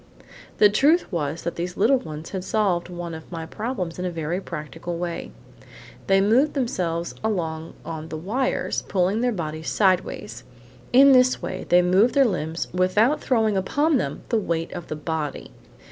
[0.57, 4.09] The truth was that these little ones had solved one of my problems in a
[4.09, 5.29] very practical way.
[6.07, 10.43] They moved themselves along on the wires, pulling their bodies sideways.
[10.91, 14.95] In this way, they moved their limbs without throwing upon them the weight of the
[14.95, 15.51] body.